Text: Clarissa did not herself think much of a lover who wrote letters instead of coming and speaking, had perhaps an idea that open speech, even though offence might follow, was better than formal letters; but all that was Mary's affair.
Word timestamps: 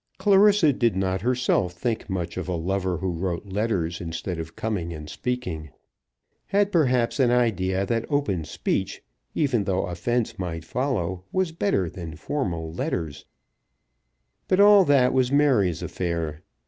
Clarissa 0.17 0.73
did 0.73 0.95
not 0.95 1.21
herself 1.21 1.73
think 1.73 2.09
much 2.09 2.35
of 2.35 2.47
a 2.47 2.55
lover 2.55 2.97
who 2.97 3.11
wrote 3.11 3.45
letters 3.45 4.01
instead 4.01 4.39
of 4.39 4.55
coming 4.55 4.91
and 4.91 5.07
speaking, 5.07 5.69
had 6.47 6.71
perhaps 6.71 7.19
an 7.19 7.29
idea 7.29 7.85
that 7.85 8.05
open 8.09 8.43
speech, 8.43 9.03
even 9.35 9.65
though 9.65 9.85
offence 9.85 10.39
might 10.39 10.65
follow, 10.65 11.23
was 11.31 11.51
better 11.51 11.87
than 11.87 12.15
formal 12.15 12.73
letters; 12.73 13.25
but 14.47 14.59
all 14.59 14.83
that 14.85 15.13
was 15.13 15.31
Mary's 15.31 15.83
affair. 15.83 16.41